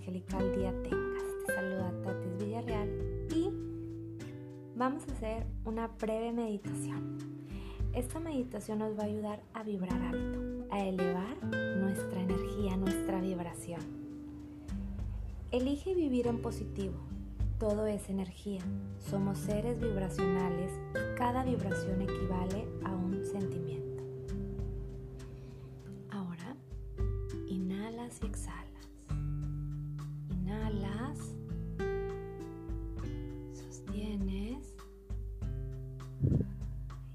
[0.00, 1.22] angelical día tengas.
[1.46, 2.88] Te saluda Tatis Villarreal
[3.34, 3.50] y
[4.74, 7.18] vamos a hacer una breve meditación.
[7.92, 13.80] Esta meditación nos va a ayudar a vibrar alto, a elevar nuestra energía, nuestra vibración.
[15.50, 16.96] Elige vivir en positivo.
[17.58, 18.62] Todo es energía.
[18.98, 23.99] Somos seres vibracionales y cada vibración equivale a un sentimiento.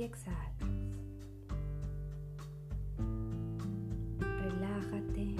[0.00, 0.54] Y exhalas.
[4.18, 5.36] Relájate,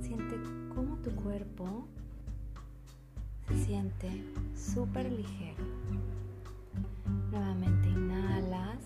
[0.00, 0.36] siente
[0.72, 1.88] cómo tu cuerpo
[3.48, 5.64] se siente súper ligero.
[7.32, 8.78] Nuevamente inhalas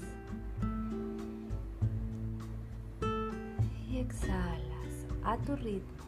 [3.90, 6.04] y exhalas a tu ritmo.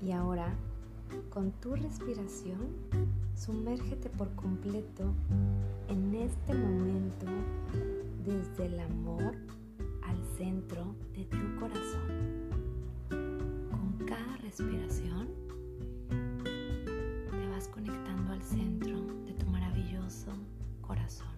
[0.00, 0.54] Y ahora,
[1.30, 2.60] con tu respiración,
[3.40, 5.14] sumérgete por completo
[5.88, 7.26] en este momento
[8.22, 9.34] desde el amor
[10.02, 12.50] al centro de tu corazón.
[13.08, 15.28] Con cada respiración
[17.30, 20.32] te vas conectando al centro de tu maravilloso
[20.82, 21.28] corazón.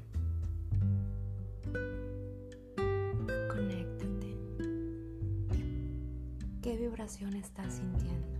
[6.62, 8.38] ¿Qué vibración estás sintiendo?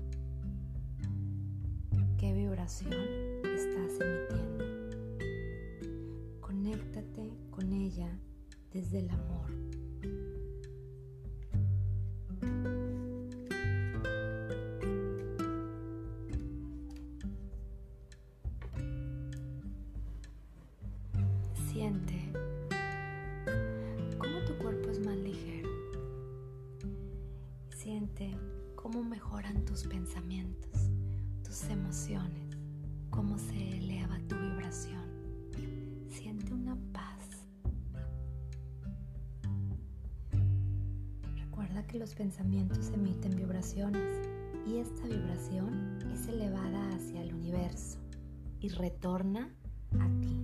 [2.19, 4.64] ¿Qué vibración estás emitiendo?
[6.41, 8.09] Conéctate con ella
[8.72, 9.50] desde el amor.
[21.70, 22.33] Siente
[24.19, 25.69] cómo tu cuerpo es más ligero
[27.82, 28.31] Siente
[28.76, 30.71] cómo mejoran tus pensamientos,
[31.43, 32.56] tus emociones,
[33.12, 35.05] cómo se eleva tu vibración.
[36.09, 37.47] Siente una paz.
[41.37, 44.27] Recuerda que los pensamientos emiten vibraciones
[44.67, 47.99] y esta vibración es elevada hacia el universo
[48.61, 49.50] y retorna
[50.00, 50.41] a ti.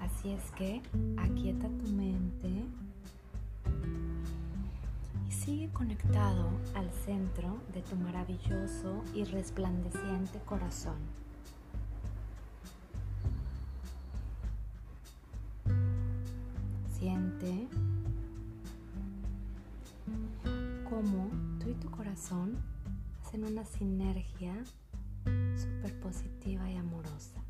[0.00, 0.82] Así es que
[1.16, 2.66] aquieta tu mente
[5.44, 10.96] Sigue conectado al centro de tu maravilloso y resplandeciente corazón.
[16.98, 17.68] Siente
[20.88, 21.28] cómo
[21.60, 22.56] tú y tu corazón
[23.22, 24.54] hacen una sinergia
[25.58, 27.42] súper positiva y amorosa.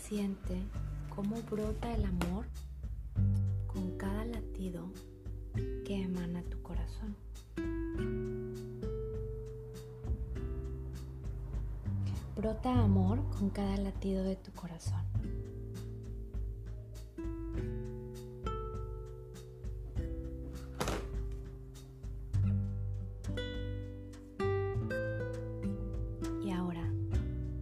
[0.00, 0.62] Siente
[1.12, 2.46] cómo brota el amor
[4.04, 4.90] cada latido
[5.86, 7.16] que emana tu corazón.
[12.36, 15.00] Brota amor con cada latido de tu corazón.
[26.44, 26.92] Y ahora,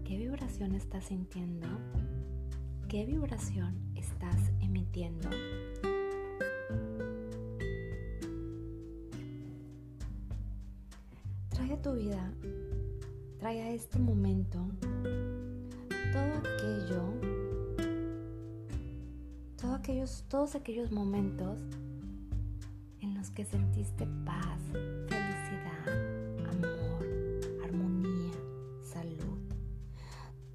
[0.05, 1.69] ¿qué vibración estás sintiendo?
[2.89, 5.31] ¿Qué vibración estás emitiendo?
[11.83, 12.33] Tu vida
[13.39, 14.65] trae a este momento
[16.13, 17.03] todo aquello,
[19.61, 21.59] todo aquellos, todos aquellos momentos
[23.01, 24.61] en los que sentiste paz,
[25.09, 25.89] felicidad,
[26.53, 27.05] amor,
[27.65, 28.33] armonía,
[28.81, 29.41] salud.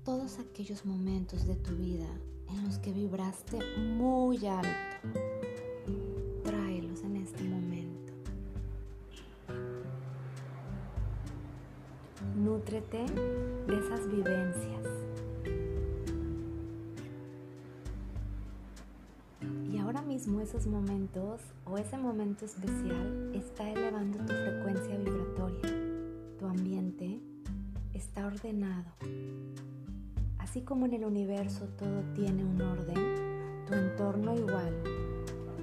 [0.06, 2.08] Todos aquellos momentos de tu vida
[2.48, 5.10] en los que vibraste muy alto
[12.68, 13.06] Nútrete
[13.66, 14.86] de esas vivencias.
[19.72, 25.62] Y ahora mismo esos momentos o ese momento especial está elevando tu frecuencia vibratoria.
[26.38, 27.22] Tu ambiente
[27.94, 28.92] está ordenado.
[30.38, 34.74] Así como en el universo todo tiene un orden, tu entorno igual.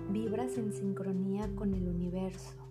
[0.08, 2.64] Vibras en sincronía con el universo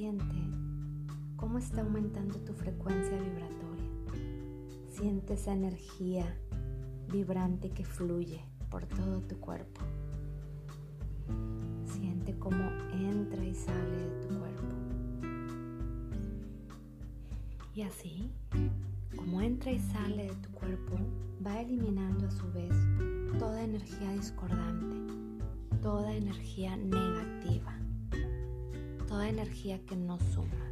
[0.00, 0.59] Siente
[1.40, 3.88] cómo está aumentando tu frecuencia vibratoria.
[4.90, 6.26] Siente esa energía
[7.10, 9.80] vibrante que fluye por todo tu cuerpo.
[11.86, 14.66] Siente cómo entra y sale de tu cuerpo.
[17.74, 18.30] Y así,
[19.16, 20.98] como entra y sale de tu cuerpo,
[21.44, 22.70] va eliminando a su vez
[23.38, 25.14] toda energía discordante,
[25.80, 27.74] toda energía negativa,
[29.08, 30.69] toda energía que no suma.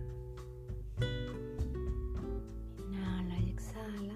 [2.88, 4.14] Inhala y exhala.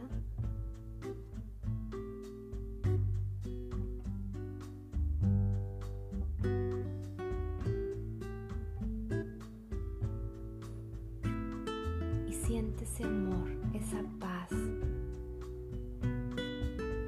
[12.28, 14.50] Y siente ese amor, esa paz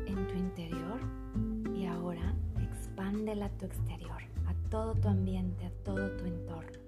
[0.07, 1.01] en tu interior
[1.75, 6.79] y ahora expándela a tu exterior, a todo tu ambiente, a todo tu entorno.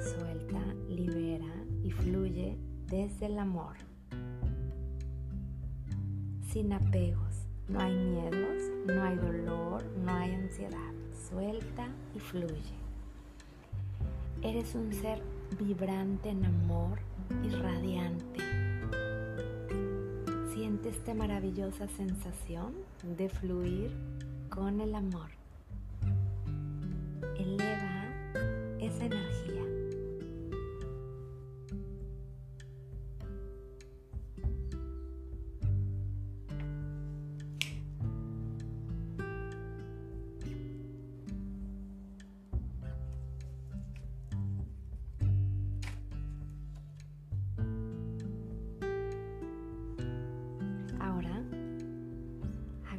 [0.00, 1.59] Suelta, libera
[1.90, 2.56] fluye
[2.86, 3.76] desde el amor.
[6.52, 10.92] Sin apegos, no hay miedos, no hay dolor, no hay ansiedad.
[11.28, 12.80] Suelta y fluye.
[14.42, 15.22] Eres un ser
[15.58, 16.98] vibrante en amor
[17.44, 18.40] y radiante.
[20.52, 22.74] Siente esta maravillosa sensación
[23.16, 23.92] de fluir
[24.48, 25.30] con el amor.
[27.36, 28.04] Eleva
[28.80, 29.69] esa energía.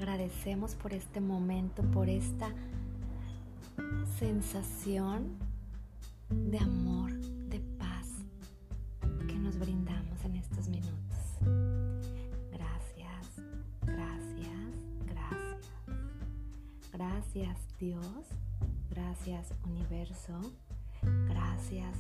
[0.02, 2.50] Agradecemos por este momento, por esta
[4.18, 5.38] sensación
[6.28, 8.08] de amor, de paz
[9.28, 11.20] que nos brindamos en estos minutos.
[12.52, 13.28] Gracias,
[13.86, 14.74] gracias,
[15.06, 15.72] gracias.
[16.92, 18.26] Gracias Dios,
[18.90, 20.34] gracias universo,
[21.28, 21.96] gracias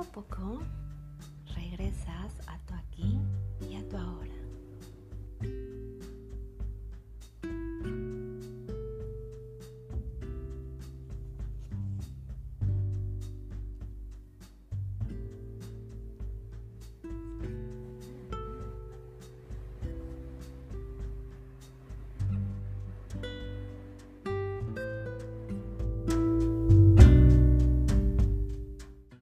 [0.00, 0.62] poco a poco
[1.54, 3.18] regresas a tu aquí
[3.68, 4.34] y a tu ahora.